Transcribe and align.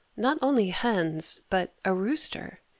Not 0.17 0.39
only 0.41 0.69
hens, 0.69 1.41
but 1.51 1.75
a 1.85 1.93
rooster. 1.93 2.61